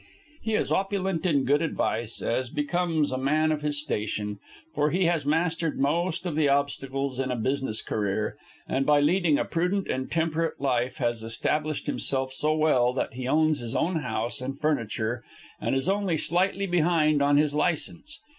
[0.41, 4.39] He is opulent in good advice, as becomes a man of his station;
[4.73, 8.35] for he has mastered most of the obstacles in a business career,
[8.67, 13.27] and by leading a prudent and temperate life has established himself so well that he
[13.27, 15.23] owns his own house and furniture,
[15.59, 18.21] and is only slightly behind on his license.